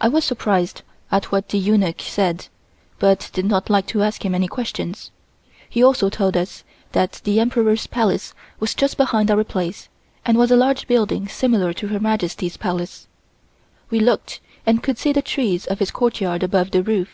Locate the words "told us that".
6.10-7.20